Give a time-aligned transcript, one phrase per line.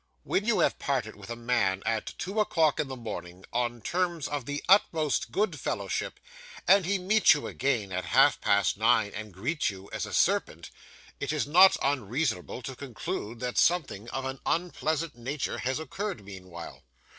[0.23, 4.27] When you have parted with a man at two o'clock in the morning, on terms
[4.27, 6.19] of the utmost good fellowship,
[6.67, 10.71] and he meets you again, at half past nine, and greets you as a serpent,
[11.19, 16.81] it is not unreasonable to conclude that something of an unpleasant nature has occurred meanwhile.